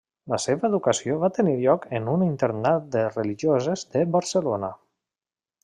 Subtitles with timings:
[0.33, 4.73] La seva educació va tenir lloc en un internat de religioses de Barcelona.